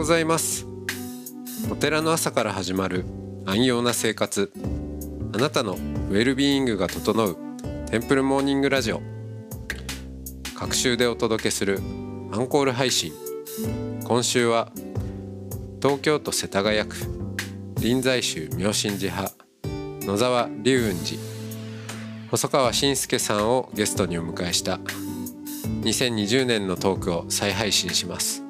[0.00, 0.66] ございます。
[1.70, 3.04] お寺の朝から始まる
[3.44, 4.50] 安養な生活。
[5.34, 7.36] あなたのウェルビーイングが整う
[7.90, 9.02] テンプルモーニングラジオ。
[10.54, 11.80] 各週でお届けする
[12.32, 13.12] アンコール配信。
[14.04, 14.72] 今週は
[15.82, 16.96] 東京都世田谷区
[17.78, 19.34] 臨済宗妙心寺派
[20.00, 21.20] 野沢龍雲寺
[22.30, 24.80] 細川信介さんをゲストにお迎えした
[25.82, 28.49] 2020年のトークを再配信します。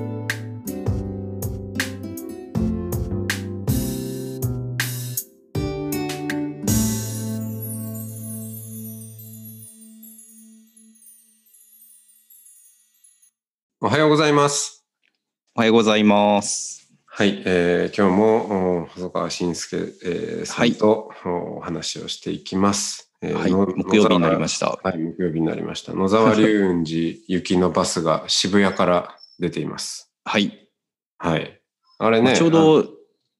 [15.61, 16.91] おはようございます。
[17.05, 23.13] はい、えー今日もお細川信介、えーさんと、おお話をしていきます。
[23.21, 24.79] えーはい、の木曜日になりました。
[24.83, 25.93] はい、木曜日になりました。
[25.93, 30.11] 野沢龍雲寺行きのバスが渋谷から出ています。
[30.25, 30.67] はい。
[31.19, 31.61] はい。
[31.99, 32.83] あれね、ちょうど、あ、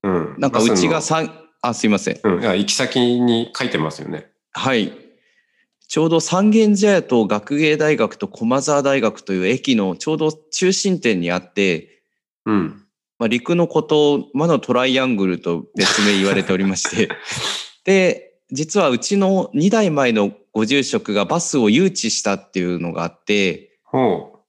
[0.03, 1.33] うん、なんかうちがバス三、
[1.63, 2.19] あ、すいません。
[2.23, 4.27] の、うん、いや行き先に書いてますよね。
[4.51, 4.93] はい。
[5.87, 11.87] ちょうど三軒茶屋と学芸大学と駒沢大学という駅のちょうど中心点にあって、
[12.45, 12.85] うん。
[13.19, 17.09] まあ、陸のこと魔のトライアングルと別名言われておりまして、
[17.85, 24.39] で、実はうちの2代前のご住職がバスを誘致したっていうのがあって、ほ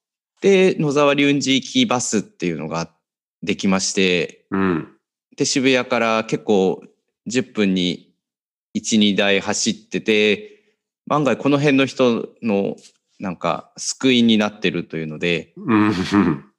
[0.41, 2.91] で、野沢龍雲寺行きバスっていうのが
[3.43, 4.59] できまして、う。
[4.59, 4.89] うん。
[5.37, 6.83] で、渋谷から結構
[7.29, 8.15] 10分に
[8.77, 12.77] 1、2台走ってて、万が一この辺の人の
[13.21, 16.52] なんか救いになってるというので、うん。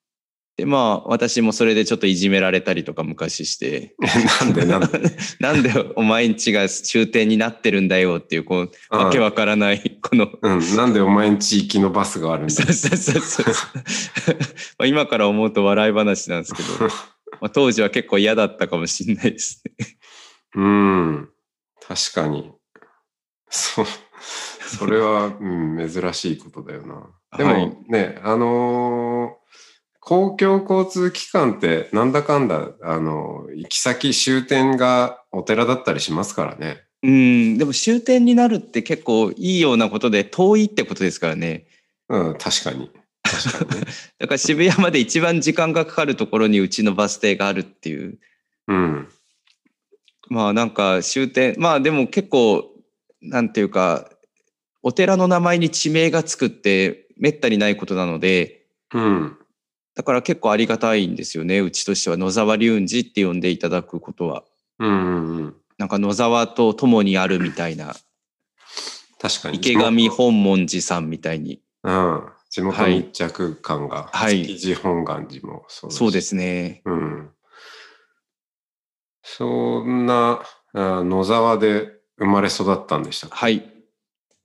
[0.56, 3.96] で、まあ私もそれでちょっといじめられたりとか昔して、
[4.41, 4.88] なんでなんで？
[5.40, 10.75] なんでお前んちが終点になってるんだよっていう、こう、わけわからない、この、うん。
[10.75, 13.46] なんでお前ん地域のバスがあるんだそうそうそうそう。
[14.78, 16.85] まあ今から思うと笑い話なんですけど、
[17.41, 19.97] まあ、当時は結構嫌だったかもしれないですね。
[20.56, 21.30] うん。
[21.81, 22.52] 確かに。
[23.50, 23.85] そう。
[24.68, 27.08] それは、うん、珍しいことだよな。
[27.38, 29.44] でも、はいね、あのー
[30.06, 36.81] 公共交通機関ってなんだかんだ、あのー行き先終点がお寺だったりしますからね。
[37.03, 41.66] うん、でも終点になるって結構いいようなことで遠いってことですからね。
[42.09, 42.91] うん、確かに。
[43.24, 43.88] 確かにね。
[44.19, 48.20] だから渋谷まで一番時間がかかるところにうちのバス停があるっていう。
[48.68, 49.08] うん。
[50.30, 52.70] まあなんか終点、まあでも結構、
[53.22, 54.09] なんていうか、
[54.81, 59.38] お寺の名前に地名がつくってめったにないことなので、うん。
[59.96, 61.59] だから結構ありがたいんですよね。
[61.59, 64.44] うちとしては野沢龍雲寺って呼んでいただくことは。
[64.80, 65.56] うんうんうん。
[65.78, 67.96] なんか野沢と共にあるみたいな、
[69.20, 69.58] 確かに。
[69.58, 71.62] 池上本門寺さんみたいに。
[71.84, 72.24] うん。
[72.50, 74.09] 地元密着感が。
[74.12, 76.82] はい築地本願寺もそうそうですね。
[76.86, 77.30] うん。
[79.24, 80.42] そんな
[80.74, 83.70] あ野沢で生まれ育ったんでしたかはい。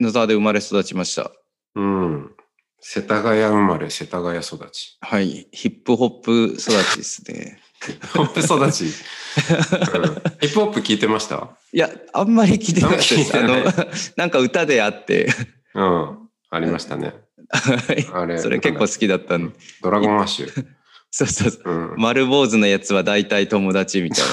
[0.00, 1.32] 野沢で生まれ育ちました。
[1.74, 2.34] うん。
[2.80, 4.96] 世田谷生まれ、世田谷育ち。
[5.00, 5.48] はい。
[5.52, 7.60] ヒップホップ育ちですね。
[8.14, 11.50] ホップ育ち、うんヒップホップ聞いてました？
[11.72, 13.36] いや、あんまり聞いてなかったです。
[13.36, 13.56] あの
[14.16, 15.28] なんか歌であって、
[15.74, 16.18] うん。
[16.50, 17.14] ありましたね。
[17.50, 18.38] はいあれ。
[18.38, 19.54] それ結構好きだったんで。
[19.82, 20.66] ドラゴンアッシュ。
[21.10, 21.70] そうそうそう。
[21.70, 22.00] うん。
[22.00, 24.24] 丸坊主のやつは大体友達みたい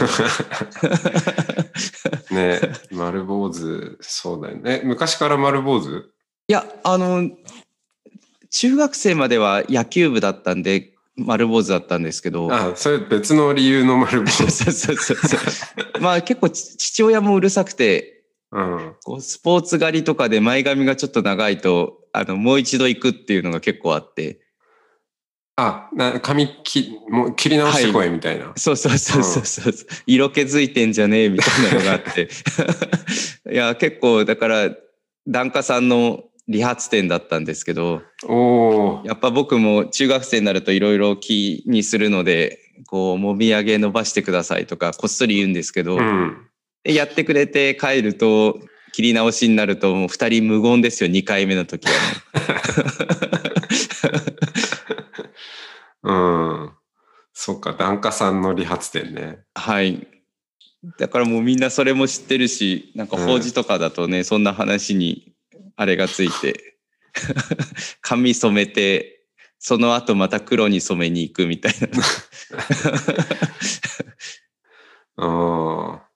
[2.31, 2.35] な。
[2.41, 2.59] ね
[2.91, 4.81] 丸坊主、そうだよね。
[4.83, 6.11] え昔から丸坊主？
[6.47, 7.27] いや、あの、
[8.49, 14.71] 中学生までは野球部だったんで、丸坊主だったんですけど、あ、それ別の理由の丸坊 そう主。
[14.71, 16.01] そうそうそう。
[16.01, 18.95] まあ結構ち父親もうるさくて、うん。
[19.03, 24.41] こうスポーツ狩りとかで前髪がちょっと長いと、あの、もう一度行くっていうのが結構あって、
[25.57, 28.51] あ、な髪きもう切り直してこいみたいな。
[28.57, 29.73] そうそうそうそうそう、
[30.05, 32.27] 色気づいてんじゃねえみたいなのがあって。
[33.51, 34.75] いや、結構、だから、
[35.25, 38.01] 檀家さんの理髪店だったんですけど。
[39.05, 46.47] やっぱ僕も中学生になるといろいろ気にするので、こう、もみあげ伸ばしてくださいとか、こっそり言うんですけど、うん。
[46.83, 48.59] でやってくれて帰ると、
[48.93, 51.93] 切り直しになると、もう二人無言ですよ、二回目の時は
[56.03, 56.13] う
[56.65, 56.71] ん。
[57.33, 59.39] そっか、檀家さんの理髪店ね。
[59.55, 60.07] はい。
[60.99, 65.34] だからもうみんなそれも知ってるし、なんか法事とかだとね、そんな話に
[65.75, 66.77] あれがついて、
[68.01, 69.25] 髪染めて、
[69.59, 71.87] その後また黒に染めに行くみたいな。
[75.17, 76.09] ああ。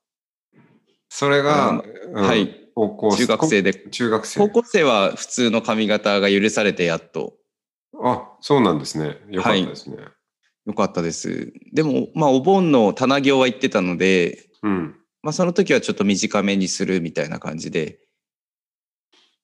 [1.10, 1.84] それが、
[2.14, 2.56] うんはい。
[2.76, 3.74] 高校中学生で。
[3.74, 4.40] 中学生。
[4.40, 7.34] 高校生は普通の髪型が許されてやっと。
[8.02, 9.18] あ、そうなんですね。
[9.30, 9.98] よかったですね。
[10.66, 11.52] よかったです。
[11.74, 14.96] でも、まあ、お盆の棚行は行ってたので、うん。
[15.22, 18.00] まあ、その時はちょっと短めにするみたいな感じで。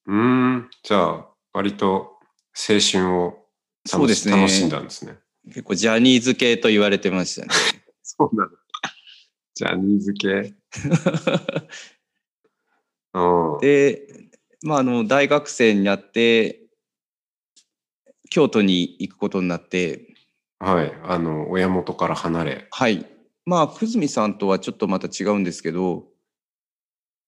[0.08, 0.70] うーん。
[0.84, 2.20] じゃあ、割と
[2.54, 3.38] 青春を楽
[3.86, 5.18] しそうですね楽しんだんですね。
[5.48, 7.54] 結構ジャニーズ系と言われてましたね。
[8.04, 8.52] そうなの。
[9.54, 10.54] ジャニーズ系。
[13.14, 13.60] うん。
[13.62, 14.30] で、
[14.64, 16.62] まあ、あの、大学生になって、
[18.30, 20.14] 京都に行くことになって、
[20.60, 20.94] はい。
[21.04, 22.68] あの、親元から離れ。
[22.72, 23.06] はい。
[23.46, 26.08] まあ、久住さんとはちょっとまた違うんですけど、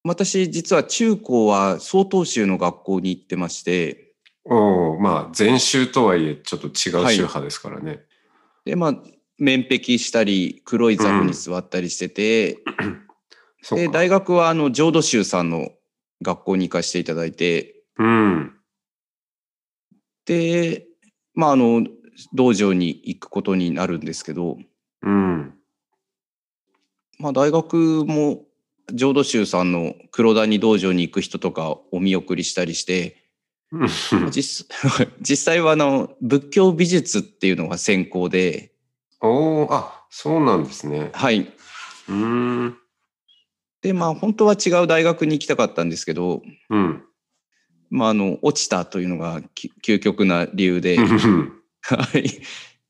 [0.03, 4.13] 私、実は中高は曹洞宗の学校に行ってまして、
[4.45, 8.01] おおまあ、禅宗とはいえ、ちょっと違う宗派ですからね。
[8.63, 8.95] で、まあ、
[9.37, 12.59] 面壁したり、黒い座布に座ったりしてて、で、
[13.61, 13.91] そっか。
[13.91, 15.69] 大学はあの、浄土宗さんの
[16.21, 18.53] 学校に行かせていただいて、うん。
[20.25, 20.85] で、
[21.33, 21.85] まあ、あの、
[22.33, 24.57] 道場に行くことになるんですけど、
[25.01, 25.53] うん。
[27.19, 28.46] まあ、大学も
[28.93, 33.27] 浄土宗さんの黒谷道場に行く人とかお見送りしたりして、
[34.31, 34.67] 実
[35.19, 38.71] 実際はあの仏教美術っていうのが専攻で、
[39.19, 41.09] おおあ、そうなんですね。
[41.13, 41.39] はい。
[41.39, 42.77] うーん。
[43.81, 47.03] で、まあ本当は違う大学に行きたかったんですけど、うん。
[47.89, 50.97] まああの、落ちたというのがき究極な理由で、
[51.81, 52.41] はい。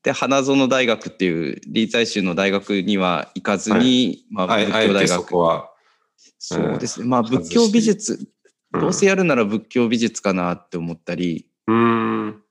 [0.02, 5.26] で、花園大学っていう臨済宗の大学には行かずに、まああえ仏教大学。
[5.26, 5.70] こは。
[6.38, 7.06] そうですね。
[7.06, 8.28] まあ外仏教美術、うん
[8.70, 11.74] どうせやるなら仏教美術かなって思ったり、うー
[12.26, 12.42] ん。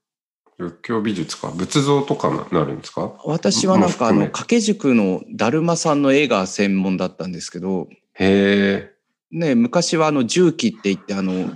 [0.58, 1.52] 仏教美術か。
[1.52, 3.14] 仏像とかななるんですか？
[3.24, 8.94] 私はなんかあの、掛け塾のだるまさんの絵が専門だったんですけど、へえ。
[9.30, 11.52] ね、昔はあの重機って言ってあの、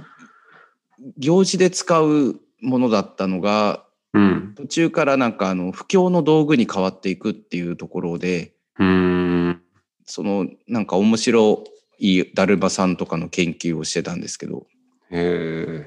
[1.18, 3.84] 行事で使うものだったのが、
[4.14, 4.54] うん。
[4.54, 9.62] 途中からなんかあの、不況の道具に変わっていくっていうところで、うーん。
[10.04, 11.64] そのなんか面白
[11.98, 14.66] いだるまさんとかの研究をしてたんですけど、
[15.10, 15.86] へ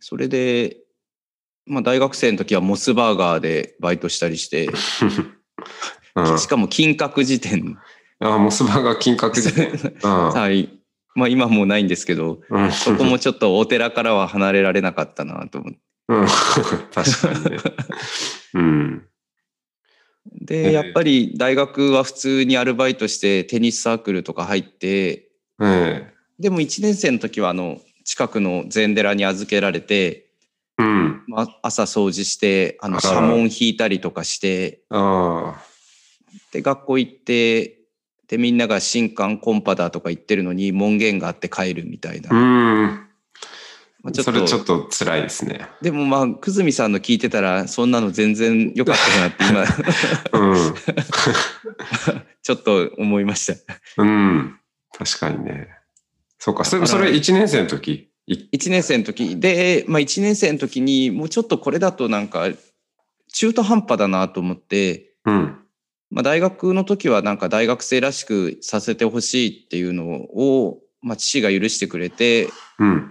[0.00, 0.76] それで、
[1.66, 4.68] まあ大学生の時はモスバーガーでバイトしたりして、
[6.16, 7.78] うん しかも金閣辞典。
[8.20, 9.94] あ、モスバーガー金閣寺ね。
[10.02, 10.78] うんはい。
[11.14, 12.72] まあ今もうないんですけど、うん。
[12.72, 15.78] そこもちょっとお寺からは離れられなかったなと思って。
[16.08, 16.26] うん。
[16.92, 17.58] 確かにね。
[18.54, 19.06] うん。
[20.32, 25.28] えで、えやっぱり大学は普通にアルバイトしてテニスサークルとか入って、
[25.60, 26.14] ええ。
[26.38, 30.26] でも1年生の時はあの、近くの禅寺に預けられて、
[30.78, 31.22] うん。
[31.28, 34.80] まあ、朝掃除して、あの、社門引いたりとかして。
[36.52, 37.78] で、学校行って、
[38.28, 42.30] で、みんなが新刊コンパだとか言ってるのに門限があって帰るみたいな。
[42.30, 43.03] う
[44.04, 44.10] まん。
[44.10, 45.66] あ、ちょっそれちょとっと辛いですね。
[45.80, 49.62] でもまあ、久住さんの聞いてたら、そんなの全然良かったなって今、
[50.40, 50.74] うん。
[52.42, 54.02] ちょっと思いました。
[54.02, 54.58] うん。
[54.96, 55.68] 確かにね。
[56.38, 56.64] そうか。
[56.64, 58.10] それ、それ1年生の時？
[58.26, 62.48] い1年生の時で、まあ1年生の時にもうちょっとこれだとなんか
[63.32, 65.58] 中途半端だなと思って、うん。
[66.10, 73.10] まあ大学の時はなんか大学生らしくさせてほしいっていうのを、まあ父が許してくれて、うん。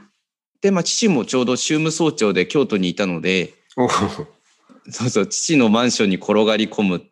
[0.63, 7.03] で、まあ父もちょうど宗務総長で京都にいたので、おそうそう、父のマンションに転がり込む。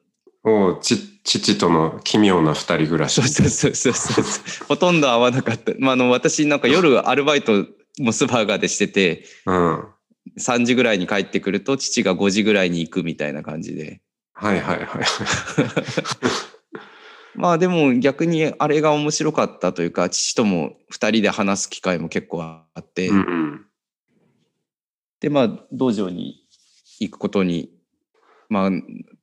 [0.43, 3.27] おち、父との奇妙な二人暮らしそう。
[3.27, 4.25] そうそうそうそう。
[4.67, 5.73] ほとんど会わなかった。
[5.79, 7.67] まああの私なんか夜アルバイト
[7.99, 9.85] モスバーガーでしてて、うん。
[10.39, 14.01] 3時ぐらいに帰ってくると父が5時ぐらいに行くみたいな感じで。
[14.33, 14.87] はいはいはい。
[17.35, 23.65] まあでも逆にあれが面白かったというか、父とも2人で話す機会も結構あって、うんうん。
[25.19, 26.45] でまあ道場に
[26.99, 27.69] 行くことに、
[28.49, 28.69] まあ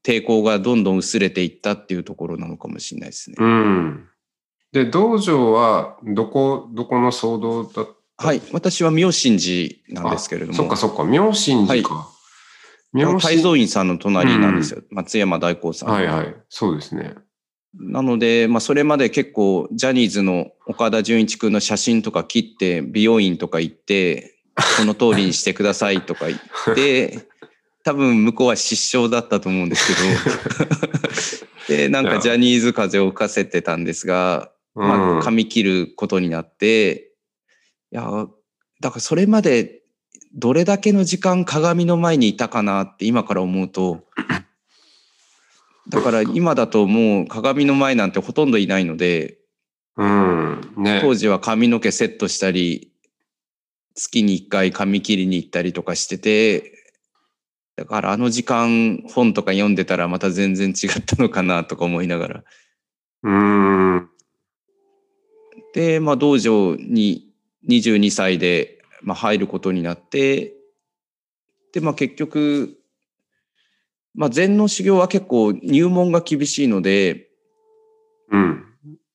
[0.02, 3.36] 抵抗がどんどん薄れていったっていうところなのかもしれないですね。
[3.38, 4.08] うん。
[4.72, 7.86] で、道場は、どこ、どこの騒動だっ
[8.18, 8.24] た？
[8.26, 8.42] はい。
[8.52, 10.54] 私は妙心寺なんですけれども。
[10.54, 12.08] そっかそっか、妙心寺か。
[12.92, 14.82] 妙太心蔵院さんの隣なんですよ。
[14.90, 15.88] 松山大光さん。
[15.90, 16.34] はいはい。
[16.48, 17.14] そうですね。
[17.74, 24.38] なので、まあ、それまで結構、ジャニーズの岡田准一君の写真とか切って、美容院とか行って、
[24.78, 27.26] この通りにしてくださいとか言って、
[27.84, 29.86] 多分向こうは失笑だったと思うんです
[31.68, 35.20] けど、 で、なんかジャニーズ風を吹かせてたんですが、まあ、うん。
[35.20, 37.12] 髪切ることになって、
[37.92, 38.26] いや、
[38.80, 39.82] だからそれまで
[40.34, 44.04] どれだけの時間鏡の前にいたかなって今から思うと、
[45.88, 49.38] だから今だともう鏡の前なんてほとんどいないので、
[49.96, 50.60] うん。
[50.76, 51.00] ね。
[51.02, 52.92] 当時は髪の毛セットしたり、
[53.94, 56.72] 月に一回髪切りに行ったりとかしてて、
[57.76, 62.44] だからあの時間本とか読んでたらまた全然違ったのかなとか思いながら。
[63.22, 64.08] うん。
[65.74, 67.28] で、まあ道場に
[67.68, 70.54] 22歳で、まあ、入ることになって、
[71.72, 72.77] で、まあ結局、
[74.18, 77.28] まあ禅の修行は結構入門が厳しいので、
[78.32, 78.64] うん。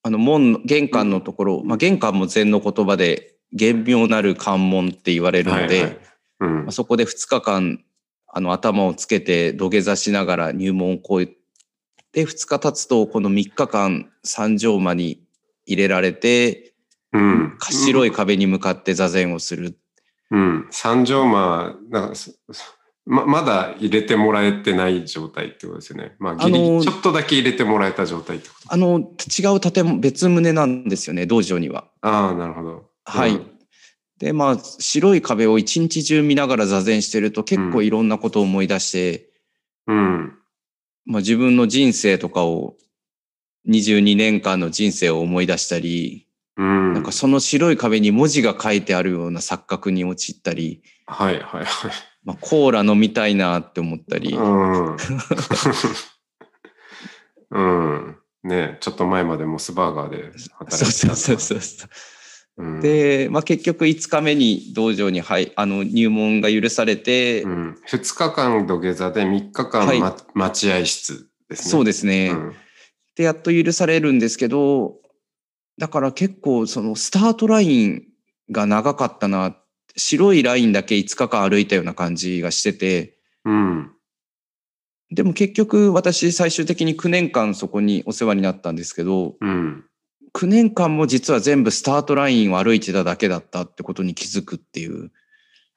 [0.02, 6.00] あの門の、玄関のところ、まあ玄関も禅の言葉で、厳妙なる関門って言われるので、はいはい
[6.40, 7.84] うんまあ、そこで2日間、
[8.28, 11.36] あの頭をつけて土下座しながら入門を越え
[12.14, 15.22] て、2日経つと、この3日間三条間に
[15.66, 16.76] 入れられて、
[17.12, 17.58] うん。
[17.60, 19.78] 白い壁に向かって座禅をする。
[20.32, 20.68] うん。
[20.72, 22.32] 三条間、なんかそ
[23.06, 26.16] ま、まだ入れてもらえてない状態ってことですよね。
[26.20, 31.86] まあ、ギリあのーちょっとだけ入れてもらえた状態ってことあの、違う建物、別棟なんですよね、道場には。
[32.02, 32.90] ああ、なるほど。
[33.06, 33.32] はい。
[33.32, 33.54] うん
[34.20, 39.30] で、まあ、白い壁を一日中見ながら座禅してると結構いろんなことを思い出して、
[39.86, 40.38] うん。
[41.06, 42.76] まあ自分の人生とかを、
[43.68, 46.94] 22年間の人生を思い出したり、うん。
[46.94, 51.92] なんかその白い壁に文字が書いてあるような錯覚に陥ったり、はいはいはい。
[52.26, 54.96] まあ、コーラ飲みたいなって思ったり、うん。
[57.52, 58.18] うん。
[58.44, 61.90] ねちょっと前までモスバーガーで働そういてたそうそうそう。
[62.56, 71.72] うん、で、まあ、結局5日目に道場に入あの入門が許されて、うん、2日間土下座で3日間、はいま待合室ですね。
[71.72, 72.56] そうですね、うん
[73.16, 74.96] で、やっと許されるんですけど、
[75.78, 78.04] だから結構そのスタートライン
[78.52, 79.56] が長かったな、
[79.96, 83.92] 白いラインだけ5日間歩いたような感じがしてて、うん。
[85.12, 89.86] でも結局私最終的に9年間そこにお世話になったんですけど、うん。
[90.34, 95.12] 9年間も実は全部スタートラインを歩いてただけだったってことに気づくっていう、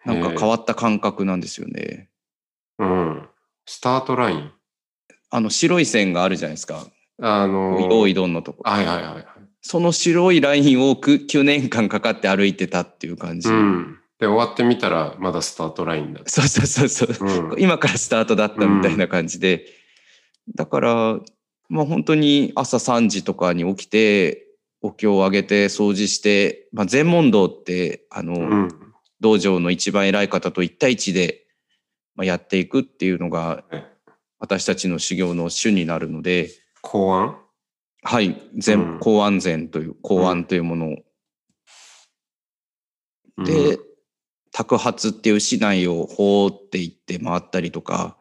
[0.07, 2.09] なんか変わった感覚なんですよね。
[2.79, 3.29] うん。
[3.67, 4.51] スタートライン？
[5.29, 6.87] あの白い線があるじゃないですか。
[7.21, 8.63] あのー用意どんのとこ。
[8.65, 9.27] はいはいはいはい。
[9.61, 13.49] その白いラインを9年間かかって歩いてたっていう感じ。
[13.49, 13.99] うん。
[14.19, 16.21] で、終わってみたら、まだスタートラインだ。
[16.27, 17.29] そうそうそうそう。
[17.53, 17.61] うん。
[17.61, 19.67] 今からスタートだったみたいな感じで。
[20.55, 21.21] だから、
[21.69, 24.47] まあ本当に朝3時とかに起きて、
[24.83, 28.69] お経をあげて掃除して、まあ禅問答って、あの、うん。
[29.21, 31.47] 道場の一番偉い方と一対一で
[32.15, 33.85] まあやっていくっていうのがえ
[34.39, 36.51] 私たちの修行の主になるので、
[36.83, 37.39] 公安？
[38.03, 40.97] はい、うん禅、公安禅という、公安というものを
[43.39, 43.79] うんで、
[44.57, 48.17] 托発っていう市内を放っていって回ったりとか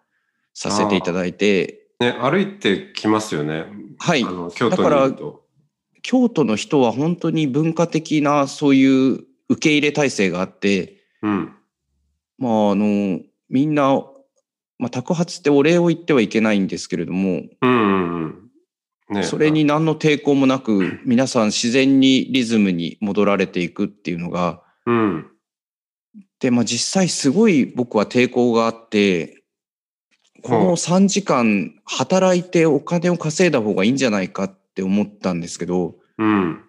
[0.53, 3.63] させていただいて、ね、歩いてきますよね。
[3.97, 4.21] はい
[4.53, 5.45] 京都にいると。
[6.01, 11.53] 京都の人は本当に文化的なそういう受け入れ体制があって、うん。
[12.37, 14.03] まああの、みんな、
[14.77, 18.49] まあ托発ってお礼を言ってはいけないんですけれども、うんうん
[19.09, 19.15] うん。
[19.15, 25.31] ね、それに何の抵抗もなく、皆さん自然にリズムに戻られていくっていうのが、うん。
[26.39, 29.43] で、まあ実際すごい僕は抵抗があって、
[30.41, 36.61] この3時間働いてお金を稼いだ方がいいんじゃないかって思ったんですけど、うん。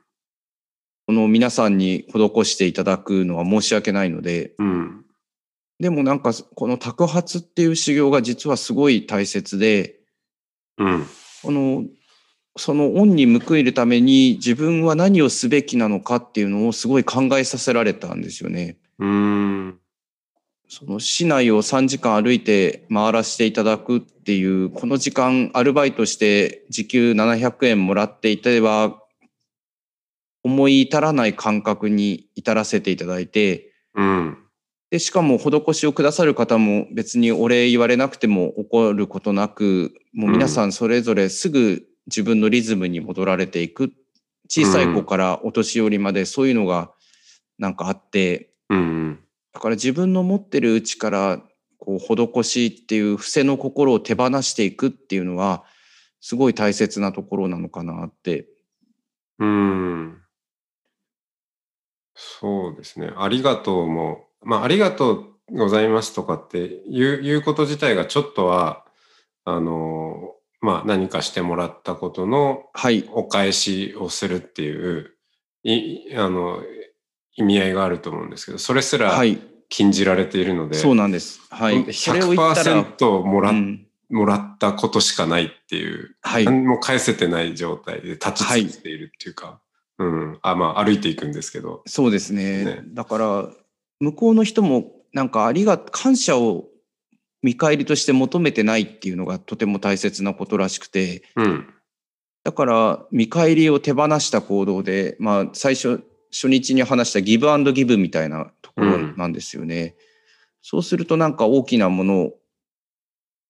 [1.07, 5.05] この皆さんに施していただくのは申し訳ないので、うん。
[5.79, 9.97] でもなんかこの托発っていう修行が実はすごい大切で、
[10.79, 11.07] うん。
[11.43, 11.85] この、
[12.57, 18.79] その恩に報いるために自分は何をすべきなのかっていうのをすごい考えさせられたんですよね。
[18.99, 19.81] うん。
[20.69, 29.01] その市内を3時間歩いて回らせていただくっていう、この時間アルバイトして時給700円もらっていては、
[30.43, 34.39] 思い至らない感覚に至らせていただいて、うん。
[34.91, 43.93] で、しかも施しをくださる方も別にお礼言われなくても怒ることなく、もう皆さんそれぞれすぐ自分のリズムに戻られていく。
[44.49, 46.93] 小さい子からお年寄りまでそういうのが
[47.59, 49.21] なんかあって、うん。
[49.53, 51.43] だから自分の持ってるうちから
[51.79, 55.65] こう施しっていう伏せの心を手放していくっていうのは
[56.21, 58.47] すごい大切なところなのかなって。
[59.39, 60.23] うん。
[62.15, 63.13] そうですね。
[63.17, 68.85] ありがとうも、まあ、ありがとうございますとかって言う言うこと自体がちょっとは、
[69.45, 73.09] あの、まあ、何かしてもらったことのはい。
[73.13, 75.13] お返しをするっていう、
[75.63, 76.63] いあの、
[77.37, 79.39] 意味合いがあると思うんですけど、それすらはい。
[79.69, 81.41] 禁じられているので、そうなんです。
[81.51, 81.93] はい。
[81.93, 86.45] それを言ったら、100%もら,、うんもらったことしかないっていう、はい。
[86.45, 89.61] 何も返せてない状態で立ち尽くしているっていうか、
[89.99, 92.65] うん、あ、まあ歩いていくんですけど、そうですね。
[92.65, 93.49] ねだから、
[94.01, 96.69] 向こうの人も、なんか、ありが、感謝を
[97.43, 101.67] 見返りとして求めてないっていうのがとても大切なことらしくて、うん、
[102.45, 106.05] だから、見返りを手放した行動で、まあ、最初、
[106.37, 109.97] 初日に話したギブアンドギブみたいなところなんですよね。
[110.61, 112.35] そうすると、なんか大きなものを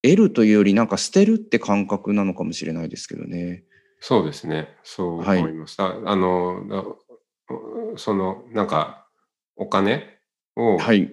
[0.02, 3.64] 得るというより、なんか捨てるって感覚なのかもしれないですけどね。
[4.00, 4.68] そうですね。
[4.84, 5.82] そうはい思います。
[5.82, 6.84] ああの、だ
[7.96, 9.08] その、なんか、
[9.56, 10.20] お金
[10.54, 11.12] をはい。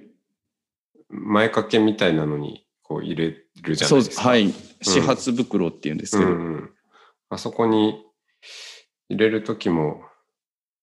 [1.10, 3.30] 前掛けみたいなのにこう入れ
[3.62, 4.30] るじゃなそいうですか。
[4.30, 4.53] はい。
[4.82, 6.30] 始発袋っていうんですけど。
[6.30, 6.70] うんうん。
[7.30, 8.03] あそこに
[9.10, 10.01] 入れるときも、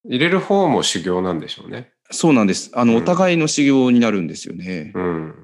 [0.05, 1.93] 入れる方も修行なんでしょうね。
[2.11, 2.71] そうなんです。
[2.75, 4.93] あの、うんお互いの修行になるんですよね。
[4.95, 5.35] うん。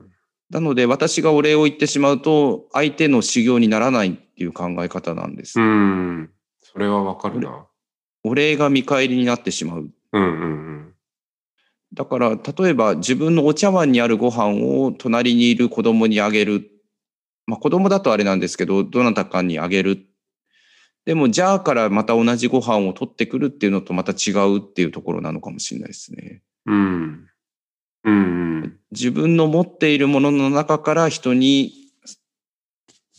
[0.51, 5.61] なので、私がお礼を言ってしまうと、相手の修行にならないっていう考え方なんです。
[5.61, 6.31] うん。
[6.61, 7.67] それはわかるな。
[8.25, 9.91] お礼が見返りになってしまう。
[10.13, 10.93] うんうん
[11.95, 16.71] だから、例えば自分のお茶碗にあるご飯を隣にいる子供にあげる。
[17.47, 20.05] まあ子供だとあれなんですけど、どなたかにあげる。
[21.07, 26.43] でも、じゃあからまた同じご飯を取ってくるっていうのとまた違うっていうところなのかもしれないですね。
[26.67, 26.75] うん。
[26.75, 27.29] うん。
[28.05, 28.77] うんうん。
[28.91, 31.73] 自分の持っているものの中から人に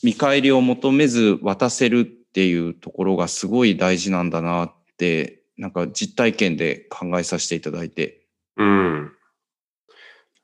[0.04, 8.28] 見返りを求めず渡せるっていうところがすごい大事なんだなって、なんか実体験で考えさせていただいて。
[8.58, 9.12] うん。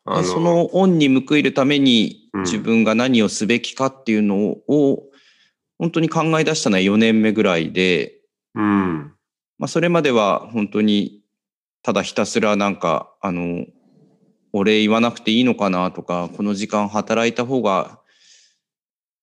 [0.05, 5.03] あでその恩に報いるためにうん自分が何をすべきかっていうのを
[5.83, 8.13] 本当に考え出したのは4年目ぐらいで、
[8.55, 9.13] うん。
[9.57, 11.23] まあそれまでは本当に
[11.81, 13.65] ただひたすらなんかあの
[14.53, 17.99] お礼言わなくていいのかなとかこの時間働いた方が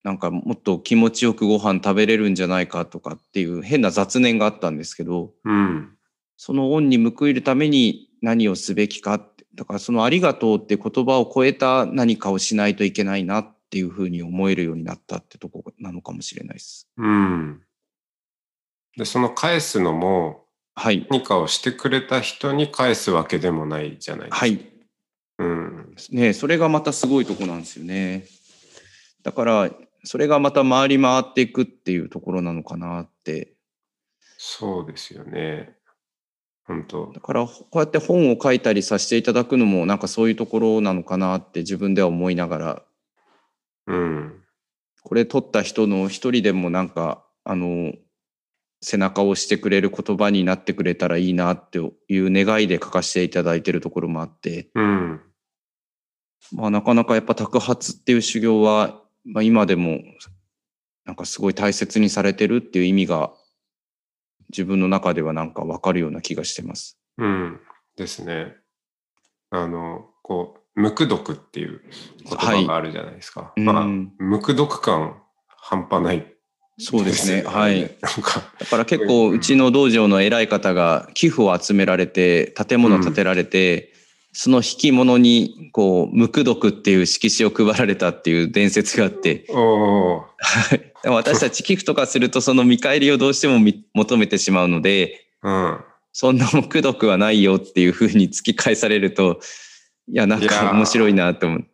[0.04, 5.96] なんかもっと気持ちよくご飯食べれるんじゃないかとかっていう変な雑念があったんですけどうん。
[6.36, 16.88] その恩に報いるために何をすべきかってだからそのありがとうって言葉を超えた何かをしないといけないなっていうふうに思えるようになったってとこなのかもしれないです。
[16.96, 17.62] うん。
[18.96, 21.06] で、その返すのも、はい。
[21.10, 24.36] 何かをしてくれた人に返すわけでもないじゃないですか。
[24.38, 24.66] はい。
[25.38, 25.94] うん。
[26.10, 28.26] ねそれがまたすごいとこなんですよね。
[29.22, 29.70] だから、
[30.04, 33.54] それがまた回り回っていくっていうところなのかなって。
[34.38, 35.76] そうですよね。
[36.64, 42.82] 本当だから、こうやって本を書いたりさせていただくのも、なんかそういうところなのかなって自分では思いながら、
[43.90, 44.42] うん。
[45.02, 47.92] これ取った人の一人でもなんか、あの、
[48.82, 55.20] 背中を押してくれる言葉になってくれたらいいなっていう願いで書かせていただいてるところもあって、うん。
[56.52, 60.00] まあなかなかやっぱ托発っていう修行は、まあ今でも
[61.04, 63.32] なんかすごい大切にされてるっていう意味が
[64.48, 66.98] 自分の中ではなんかわかるような気がしてます。
[67.18, 67.60] うん。
[67.96, 68.56] ですね。
[69.50, 71.82] あの、こう、無垢読っていう
[72.28, 73.52] 言葉があるじゃないですか。
[73.56, 76.26] いまあ、うん無垢読感半端ない、
[76.78, 77.42] そうですね。
[77.42, 77.82] はい。。
[78.00, 83.92] だから結構うちの道場の偉い方が寄付を集められて建物を建てられて、
[84.32, 89.44] その引き物にこう無垢読っていう色紙を配られたっていう伝説があって
[91.04, 95.80] 私たち寄付とかするとその見返りをどうしてもみ求めてしまうのでうん。
[96.12, 99.40] そんな無垢読はないよっていうふうに突き返されると
[100.12, 101.66] いやなんか面白いなと思う。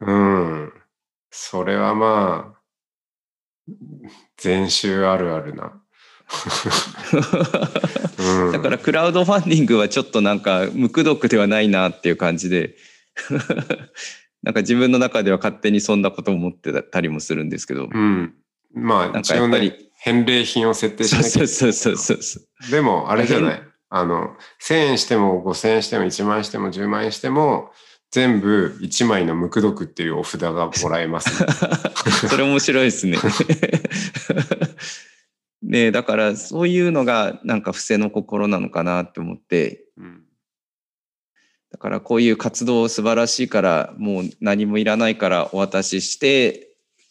[0.00, 0.72] うん。
[1.30, 2.60] それはまあ、
[4.36, 5.82] 禅宗あるあるな。
[8.18, 12.76] うん、だからクラウドファンディングはちょっとなんか無垢読ではないなっていう感じで
[14.44, 18.34] なんか自分の中では勝手にそんなことを思ってたりもするんですけど、うん。
[18.72, 23.69] まあ、なんかやっぱりね、返礼品を設定しなきゃそうそうそうそうそうでも、あれじゃない？
[23.90, 27.72] あの、1000円しても5000円しても1万円しても10万円しても、
[28.10, 31.48] 全部1枚の無垢読っていうお札がもらえます、ね。
[32.28, 33.18] それ面白いですね。
[35.62, 40.24] ねえだからそういうのがなんか伏せの心なのかなって思ってうん
[41.70, 46.70] だからこういう活動素晴らしいからもう何もいらないからお渡しして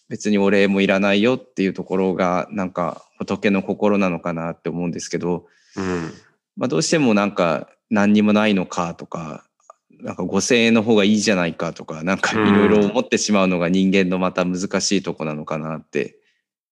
[0.09, 5.45] 別にお礼もいらないよっていうところがなんか仏の心なのかなって思うんですけど、
[5.77, 6.11] うん。
[6.59, 9.45] まあ、どうしてもなんか何にもないのかとか
[9.89, 16.19] なんか5,000円の方がいいじゃないかとかなんかいろいろ思ってしまうのが人間のまた難しいとこなのかなって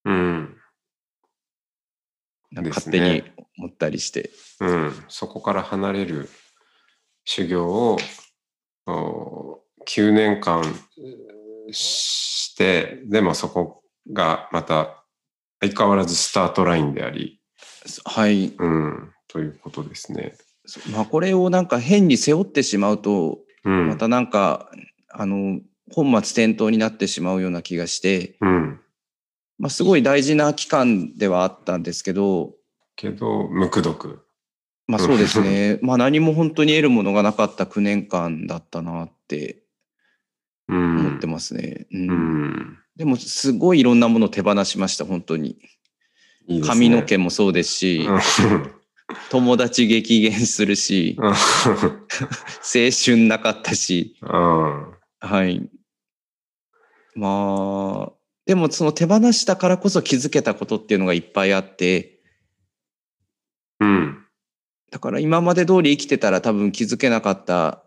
[0.07, 0.57] うん。
[2.51, 3.23] なんか勝手に
[3.57, 4.31] 思ったりして。
[4.61, 5.03] うん。
[5.09, 6.29] そこから離れる
[7.25, 7.97] 修行を
[8.85, 10.63] お9年間
[11.71, 15.03] して、でもそこがまた
[15.59, 17.41] 相変わらずスタートラインであり、
[18.05, 18.55] はい。
[18.57, 20.35] うん、ということですね。
[20.91, 23.87] まあ、これをなんか変に背負ってしまうと、うん。
[23.89, 24.69] またなんか、
[25.09, 25.59] あの、
[25.91, 28.79] 本末転倒になってしまうような気がして、うん。
[29.57, 32.53] まあ、すごい大事な期間ではあったんですけど、
[32.95, 34.25] けど、無垢毒。
[34.87, 35.79] まあそうですね。
[35.83, 39.63] まあ何も本当に得るものがなかった9年間だったなって
[40.67, 40.99] うん。
[40.99, 41.87] 思ってますね。
[41.91, 42.77] うんうん。
[42.95, 45.59] でもすごいいろんなものを手放しました、本当に。
[46.47, 48.71] いいね髪の毛もそうですし、うん
[49.29, 51.33] 友達激減するし、うん青
[52.91, 55.69] 春なかったし、うんはい。
[57.15, 58.13] まあ、
[58.45, 62.19] でもその手放したからこそ気づけたことっていうのがいっぱいあって、
[63.79, 64.25] うん。
[64.91, 67.83] だから今まで通り生きてたら多分気づけなかった、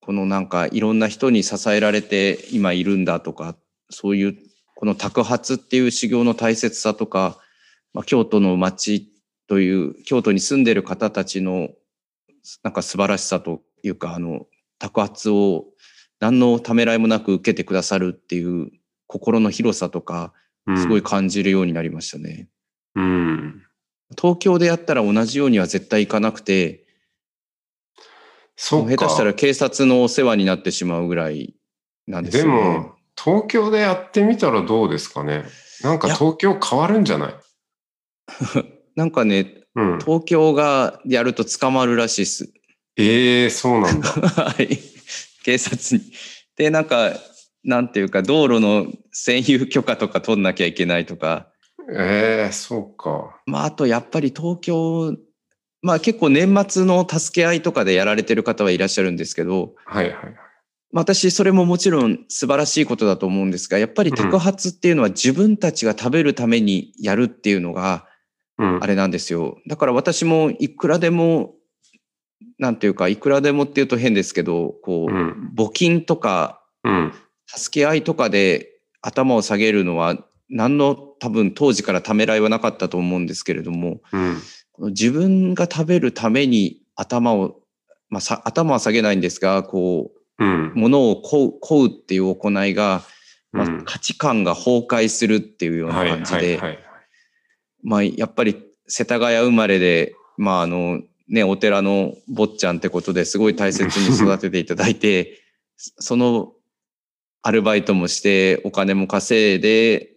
[0.00, 3.56] このなんかいろんな人に支えられて今いるんだとか、
[3.90, 4.36] そういう
[4.74, 7.38] この托発っていう修行の大切さとか、
[7.92, 9.08] まあ、京都の町
[9.46, 11.70] という、京都に住んでる方たちの
[12.62, 14.46] なんか素晴らしさというか、あの、
[14.78, 15.66] 托発を
[16.20, 18.70] 何のためらいもなく受けてくださるっていう
[19.06, 20.32] 心の広さとか、
[20.66, 22.48] うんすごい感じるようになりましたね。
[22.94, 23.62] うん。
[24.18, 26.86] 東京でやったら同じようには絶対行かなくて、
[28.56, 28.90] そうか。
[28.96, 31.54] 下手したら警察のお世話になってしまうぐらい
[32.06, 32.44] なんですね。
[32.44, 35.44] も、東京でやってみたらどうですかね。
[35.82, 37.34] なんか東京変わるんじゃない？
[38.96, 39.98] なんかね、うん。
[39.98, 42.52] 東京がやると捕まるらしいです。
[42.96, 44.08] ええそうなんだ。
[44.10, 44.78] はい。
[45.44, 46.12] 警察に。
[46.56, 47.12] で、なんか、
[47.64, 51.48] なんていうか、道路の占有許可とか取んなきゃいけないとか、
[51.92, 53.40] ええそうか。
[53.46, 55.16] まあ、あとやっぱり東京、
[55.82, 60.14] まあ結構年末の助け合いとかでやられてる方はいらっしゃるんですけど、はいはい。
[60.92, 68.13] まあ私それももちろん素晴らしいことだと思うんですが、やっぱり托発っていうのは自分たちが食べるためにやるっていうのがうん。
[68.56, 69.58] あれなんですよ。
[69.66, 71.54] だから私もいくらでも、
[72.58, 77.12] なんていうか、いくらでもっていうと変ですけど、こう、うん募金とかうん。
[77.46, 78.70] 助け合いとかで
[79.02, 80.16] 頭を下げるのは
[80.48, 84.36] 何の多分当時からためらいはなかったと思うんですけれども、うん。
[84.72, 87.60] この自分が食べるために頭を、
[88.08, 90.72] まあ、さ頭は下げないんですが、こうんう、。
[90.74, 93.02] 物をこう、こうっていう行いが、
[93.52, 96.83] まあうん価値観が崩壊するっていうようなはい感じで、はいはい。
[97.84, 105.42] まあ、やっぱり世田谷生まれで、まあ、あの、ね、お寺の坊ちゃんってことですごい大切に育てていただいて、
[105.76, 106.52] その
[107.42, 110.12] アルバイトもしてお金も稼いで、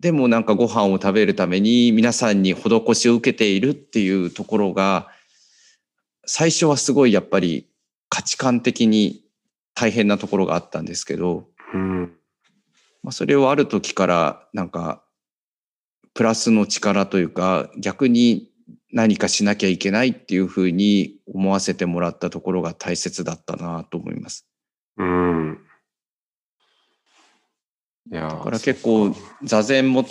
[0.00, 5.08] でもなんかご飯を食べるために皆さんに施しを受けているっていうところが、
[6.26, 7.68] 最初はすごいやっぱり
[8.08, 9.22] 価値観的に
[9.74, 12.12] 大変なところがあったんですけど、うん。
[13.02, 15.03] まあ、それをある時からなんか
[16.14, 18.50] プラスの力というか逆に
[18.92, 24.46] 何かしなきゃいけないっていうふうに思わせてもらったところが大切だったなと思います。
[24.96, 25.58] うん。
[28.12, 30.04] いやだから結構座禅も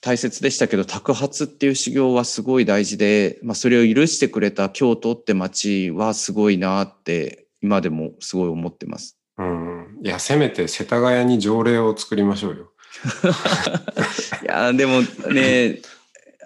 [0.00, 9.18] 大切でしたけど托発っていう修行はすごい大事で、まあ、それを許してくれた京都って町はすごいなって今でもすごい思ってます。
[9.38, 9.98] うん。
[10.02, 12.72] いや、せめて世田谷に条例を作りましょうよ。
[14.42, 15.80] いやーでもね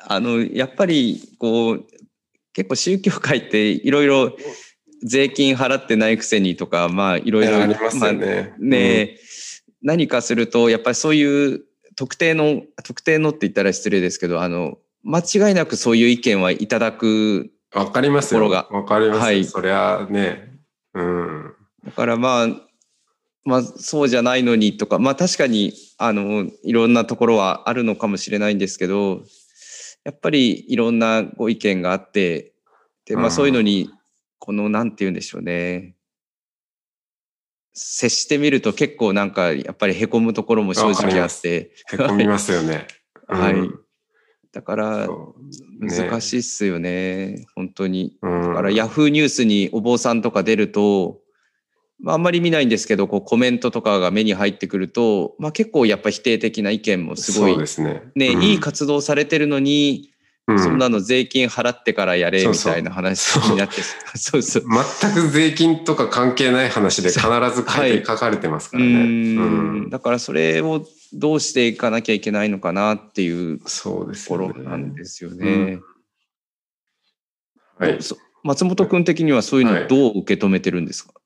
[0.06, 1.86] あのやっぱりこう
[2.52, 4.36] 結構宗教界っていろいろ
[5.02, 8.54] 税金払ってないくせにとかまあいろいろありますよね。
[8.58, 9.18] まあね、
[9.82, 11.62] 何かするとやっぱりそういう
[11.96, 18.40] 特定の特定のって言ったら失礼ですけどあの間違いなくそういう意見はいただくわかりますよ。
[18.40, 19.22] ところがわかりますよ。
[19.22, 20.58] はいそりゃね。
[20.94, 21.52] うん。
[21.84, 22.48] だからまあ
[23.44, 29.22] まあそうじゃないのにとかまあ確かにあのいろんなところはあるのかもしれないんですけど
[30.02, 32.54] やっぱりいろんなご意見があって
[33.04, 33.26] でまうん。
[33.26, 33.90] あそういうのに
[34.38, 35.94] このなんて言うんでしょうね。
[37.74, 41.72] 接してみると結構なんかやっぱりへこむところも正直あって。
[41.92, 42.86] へこみますよね。
[43.28, 43.54] はい。
[43.54, 43.80] うん。
[44.52, 45.08] だから
[45.80, 47.44] 難しいっすよね。
[47.54, 48.16] 本当に。
[48.22, 48.42] うん。
[48.42, 51.20] だからヤフーニュースにお坊さんとか出ると、
[52.02, 58.02] まあ、あんまり見ないんですけど、こうコメントとかが目に入ってくると、まあ結構やっぱ否定的な意見もすごいそうですね。
[58.14, 60.06] ね、うんいい活動されてるのに、
[60.48, 63.82] うんそんなの税金払ってからやれみたいな話になって、
[64.18, 64.64] そうそう。
[65.00, 68.92] 全く税金とか関係ない話で必ず書い書かれてますかうらね。
[68.94, 74.38] ーうんんだからそれをどうしていかなきゃいけないのかなっていうとそうですこ。
[74.38, 75.78] ろなんですよね。
[77.78, 78.02] はい。
[78.02, 81.19] そ松本君的にはそういうはいのどう受け止めてるんですか、い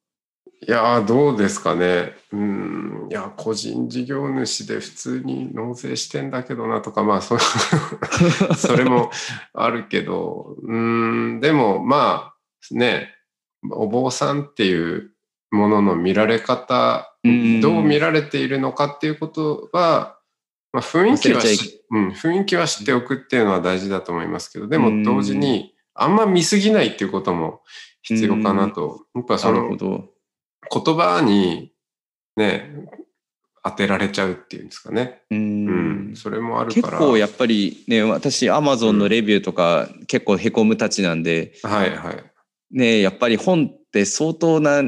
[0.70, 2.12] やーどうですかね。
[2.32, 7.38] うん、いや、個人事業主で普通に納税してんだけどなとか、まあ、そ
[8.56, 9.10] それも
[9.52, 13.14] あるけど、うん、でもまあ、ね、
[13.70, 15.10] お坊さんっていう
[15.50, 20.18] ものの見られ方、うんどう見られているのかっていうことは、
[20.72, 21.40] まあ、雰囲気は
[21.90, 27.62] うん、雰囲気は知っておくっていうのは大事だと思いますけど、でうんも同時に、あんま見すぎないっていうことも
[28.02, 29.06] 必要かなと。
[29.14, 29.76] やっぱその。
[30.70, 31.72] 言葉に
[32.36, 32.86] ね、
[33.62, 35.22] 当てられちゃうっていうんですかね。
[35.30, 36.16] ううんん。
[36.16, 36.98] それもある結から。
[36.98, 42.24] 構やっぱりね、私、アマゾンのレビューとか結構へこむたちなんで、はいはい。
[42.70, 44.82] ね、やっぱり本って相当な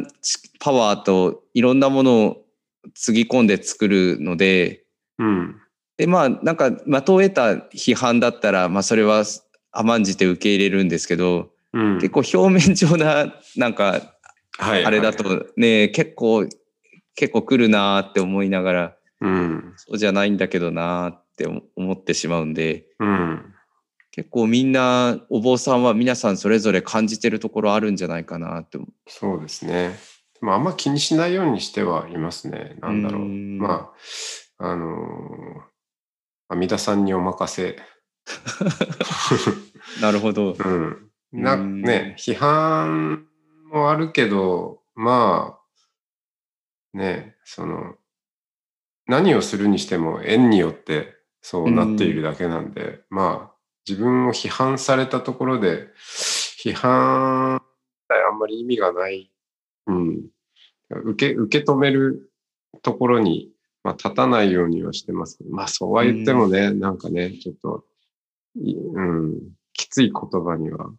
[0.60, 2.36] パワーといろんなものを
[2.94, 4.84] つぎ込んで作るので、
[5.18, 5.56] うん。
[5.96, 9.24] で、まあ、なんか、的を得た批判だったら、まあ、それは
[9.72, 11.94] 甘んじて受け入れるんですけど、うん。
[11.98, 14.15] 結構表面上な、なんか、
[14.58, 16.46] はいあれだはいとね、結構、
[17.14, 19.74] 結構来るなーって思いながら、うん。
[19.76, 23.54] そうじゃないんだけどなーって思ってしまうんで、うん。
[24.10, 28.78] 結構みんな、お坊さんは皆さんそれぞれ感じてるところあるんじゃないかなって。
[29.06, 29.98] そうですね。
[30.40, 32.76] でもあんま気にしないようにしてはいますね。
[32.80, 33.22] なんだろう。
[33.22, 33.90] うんま
[34.58, 35.76] あ、あのー
[36.48, 37.76] 阿弥陀さんにお任せ。
[40.00, 40.56] なるほど。
[40.58, 41.10] うん。
[41.32, 43.25] な、うんね、批判
[43.76, 45.58] もあるけど、ま
[46.94, 47.94] あ、ね、その、
[49.06, 55.88] 何をするにしても縁によってそうなっているだけなんで、まあ、自分を批判されたところで、
[56.64, 59.30] 批判、あんまり意味がない。
[59.86, 60.26] うん。
[60.90, 62.32] 受け、受け止める
[62.82, 63.52] ところに、
[63.84, 67.84] まあ、立たないようにはしてますけど、まあ、そうは言ってもね、なんかね、ちょっと、
[68.56, 69.40] いうん、
[69.72, 70.90] きつい言葉には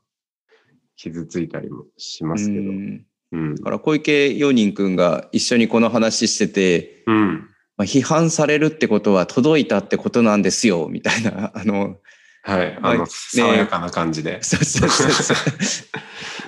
[0.97, 2.69] 傷ついたりもしますけど。
[2.69, 3.55] うんうん。
[3.55, 7.49] だから小池陽人くんが一緒にこの話してて、うん。
[7.77, 11.97] まあ、批判されるってことは届いたってことなんですよ、みたいな、 あの、
[12.41, 12.79] はい。
[12.81, 14.41] あの、爽やかな感じで。
[14.41, 15.37] そうそうそうそう。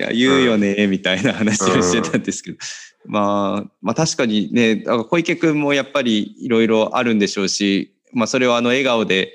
[0.00, 2.58] いや、言うよね、みたいな話をしてたんですけど。
[3.06, 9.34] まあ、まあ確かにね、だから小池くんもやっぱりいろいろあるんでしょうし、まあそれをあの笑顔で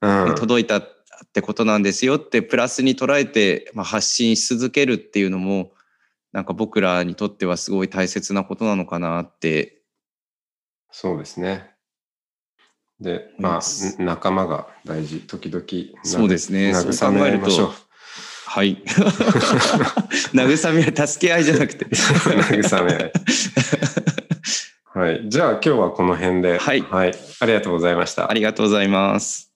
[0.00, 0.34] うん。
[0.36, 0.95] 届いたって
[1.42, 5.72] ことなんですよってプラスに捉えて、まあ、発信し続けるっていうのも、
[6.32, 9.82] なんか僕らにとってはすごい大切なことなのかなって。
[10.90, 11.70] そうですね。
[13.00, 15.20] で、いまあ、仲間が大事。
[15.20, 15.64] 時々、
[16.02, 17.70] そうですね慰め合いましょう。
[18.46, 18.82] はい。
[20.32, 21.84] 慰めは助け合いじゃなくて。
[21.86, 23.12] 慰め合い。
[24.94, 25.28] はい。
[25.28, 26.58] じゃあ今日はこの辺で。
[26.58, 27.14] はいはい。
[27.40, 28.34] ありがとうございましたあ。
[28.34, 29.55] りがとうございます。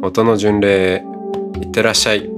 [0.00, 1.04] 音の巡礼
[1.60, 2.37] いってらっしゃい。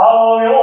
[0.00, 0.57] あの世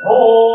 [0.00, 0.47] 法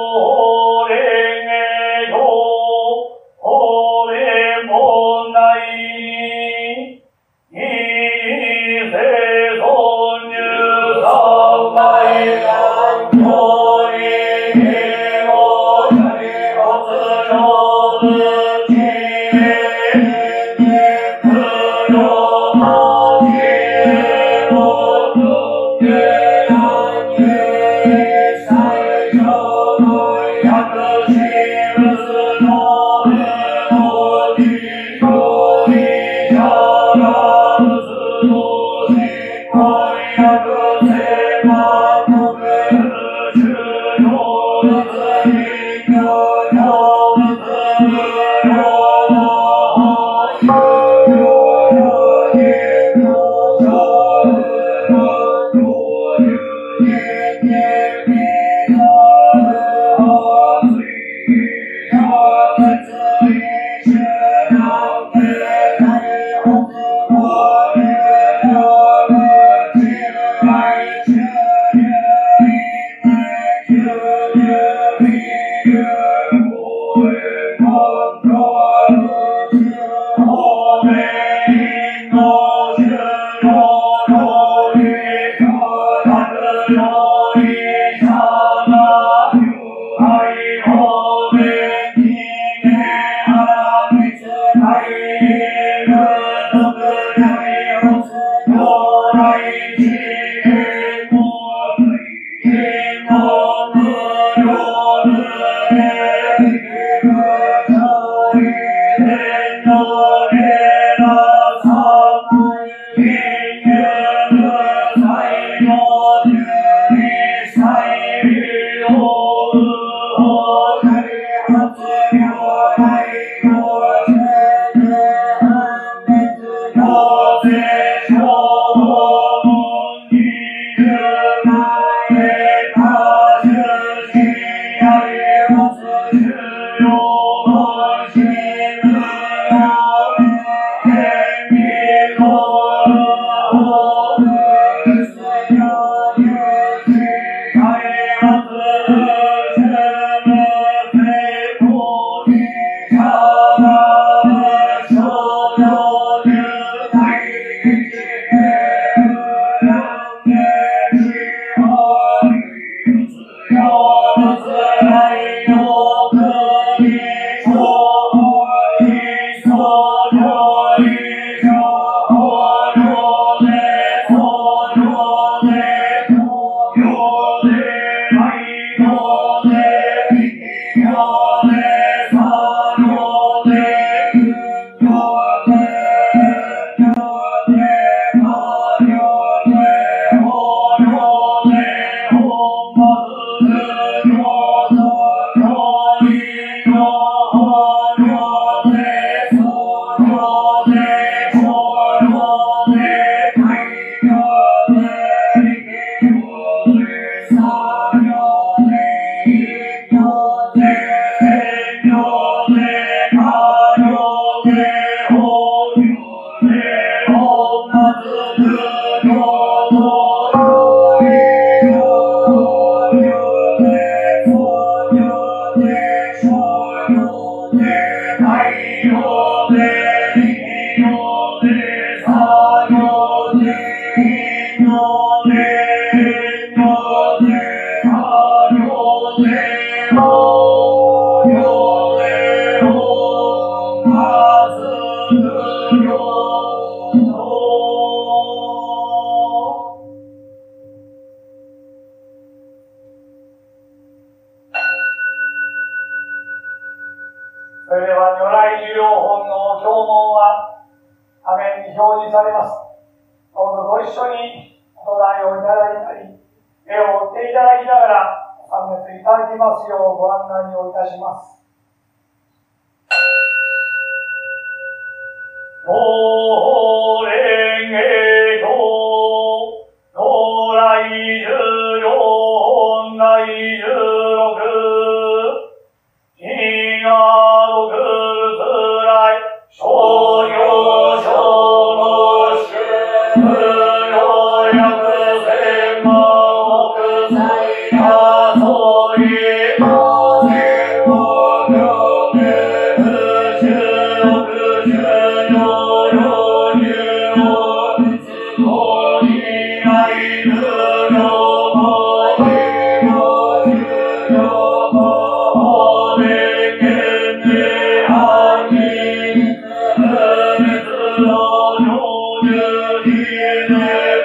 [322.44, 324.03] Maria, Maria.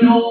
[0.00, 0.29] 主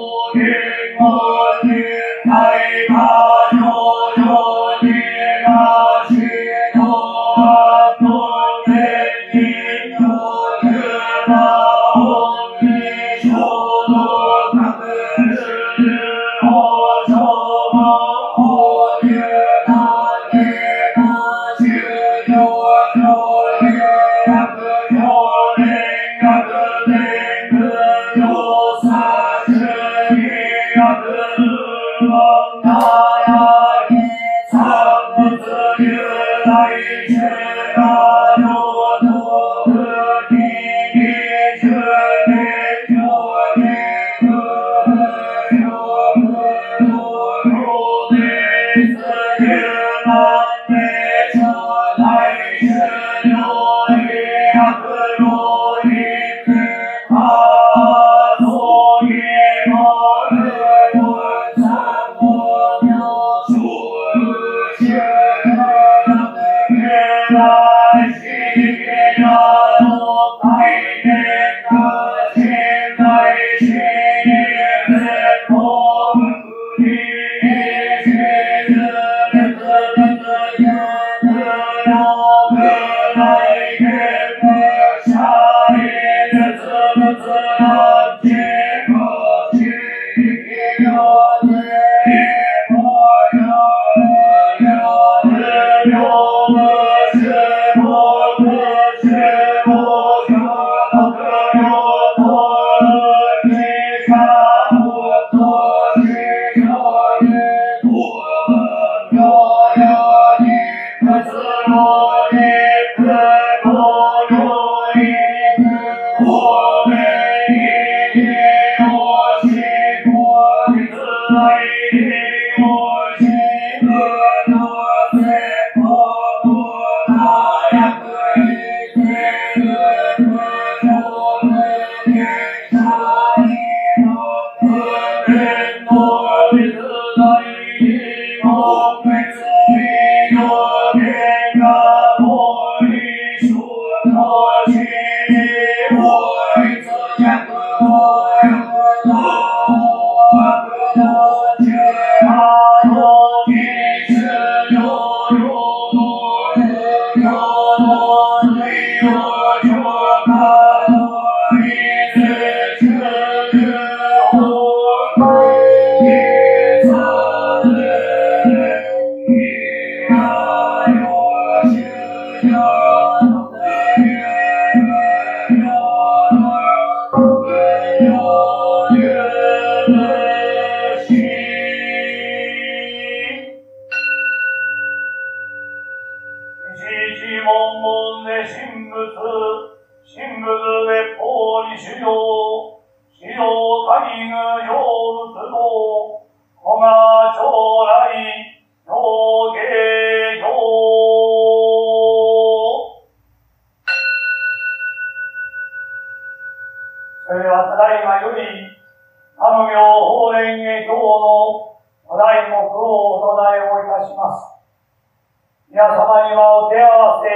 [216.80, 217.28] 手合わせ、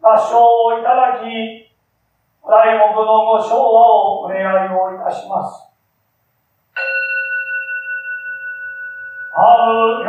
[0.00, 1.68] 合唱をいただき、
[2.42, 5.68] お題目のご唱和をお願いをいたします。
[9.34, 10.08] アム行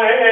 [0.00, 0.29] 蓮華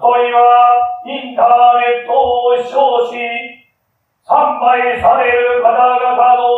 [0.00, 3.20] ことにはインターネットを視聴し、
[4.24, 6.48] 参拝される方々の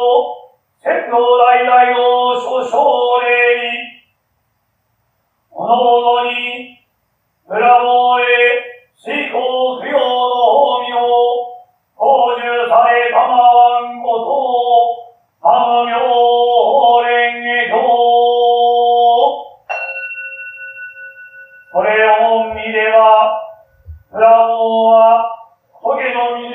[0.78, 4.06] 線の代々の諸奨励に、
[5.50, 6.86] おのおのに、
[7.50, 11.66] 裏のへ、水耕供養の法名を、
[11.98, 16.61] 講授されたまわんことを、あ名法蓮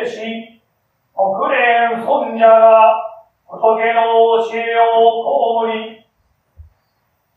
[0.08, 0.62] し、
[1.14, 3.08] 国連尊者が
[3.46, 6.06] 仏の教えを葬り、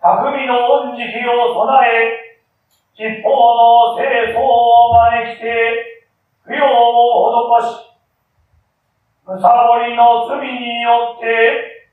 [0.01, 2.31] 匠の恩慈悲を備え、
[2.97, 6.07] 実報の清掃を招きて、
[6.47, 7.81] 供養を施し、
[9.27, 11.89] むさぼりの罪によって、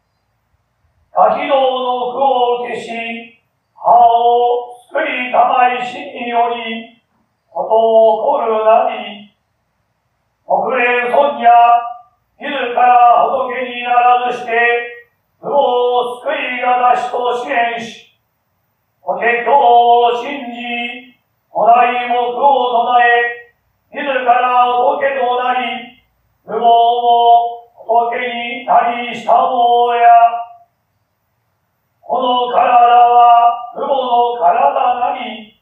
[1.13, 3.39] 滝道の苦を消し、
[3.75, 4.99] 歯を救
[5.29, 7.01] いたまいしにより、
[7.49, 9.26] ことを起こるなり、
[10.47, 11.51] 国連尊や
[12.39, 14.55] 自ら仏にならずして、
[15.41, 18.15] 無を救いが出しと支援し、
[19.03, 21.11] 仏華を信じ、
[21.51, 23.51] 古代目を唱え、
[23.91, 25.99] 自ら仏となり、
[26.45, 30.07] 無謀も仏になりしたもや、
[31.99, 35.59] この体は父母の体なり、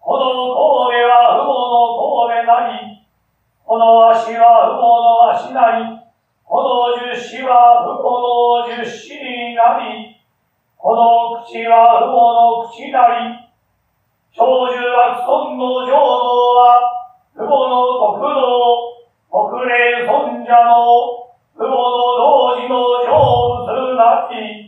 [0.00, 1.94] この神戸は父母の
[2.26, 2.93] 神戸なり、
[3.66, 5.96] この足は不母の足なり、
[6.44, 10.20] この樹脂は不母の樹脂になり、
[10.76, 13.40] この口は不母の口なり、
[14.36, 15.96] 長寿は孫の浄土
[16.60, 16.92] は、
[17.32, 19.00] 不母の国道、
[19.32, 21.24] 国連尊者の、
[21.56, 24.63] 不母の同時の浄土なき、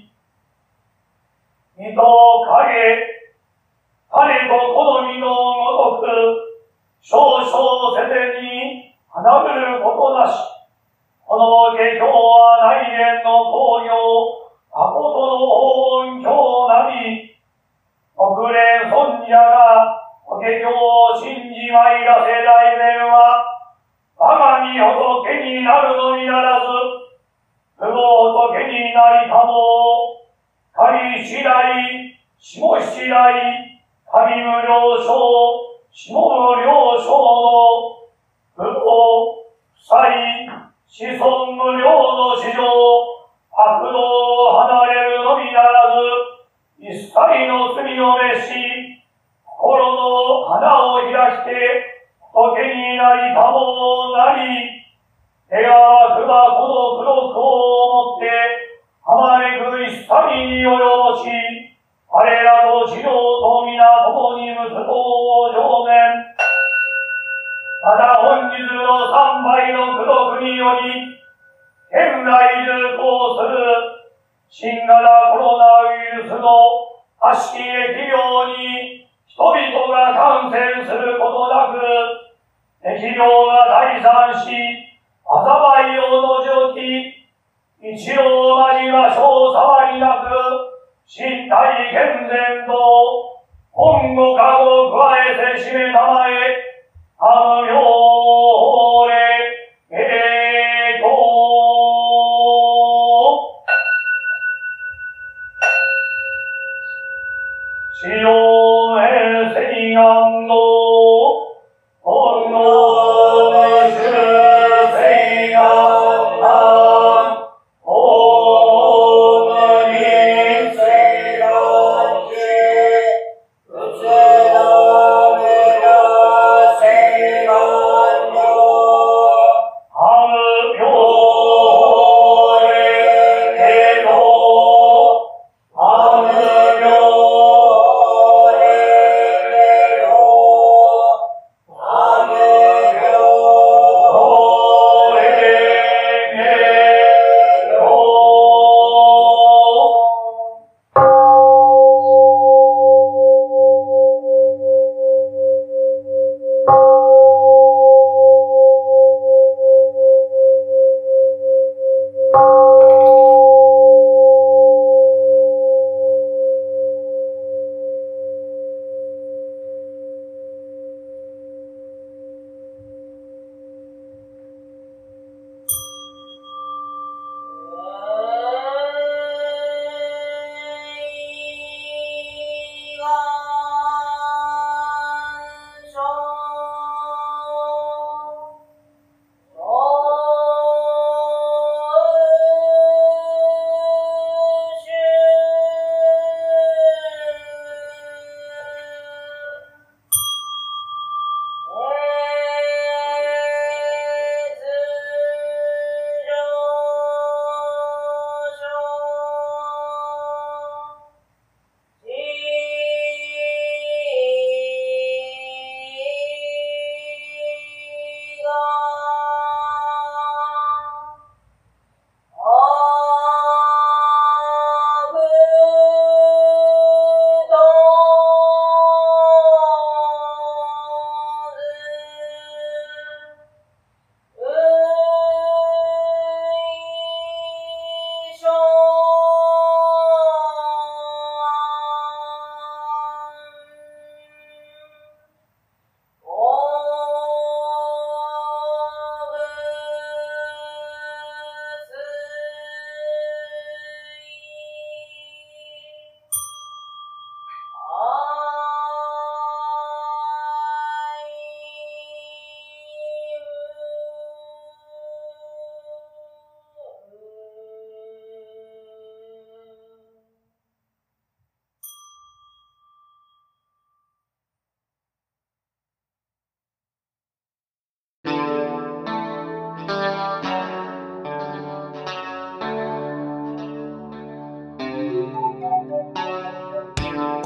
[108.07, 109.91] 主よへ、聖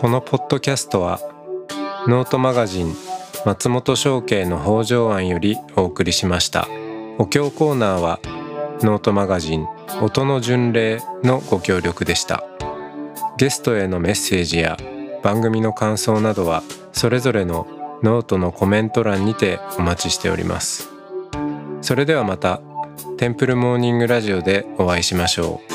[0.00, 1.20] このポッドキャストは
[2.08, 2.94] ノートマガジン
[3.44, 6.66] 松本紹圭の方丈庵よりお送りしました。
[7.18, 8.18] お経コーナーは
[8.80, 9.66] ノートマガジン
[10.00, 12.42] 音の巡礼のご協力でした。
[13.36, 14.78] ゲストへのメッセージや
[15.22, 17.66] 番組の感想などはそれぞれの
[18.02, 20.88] ノートのコメント欄にてお待ちしております。
[21.82, 22.62] それではまた
[23.18, 25.69] テンプルモーニングラジオでお会いしましょう。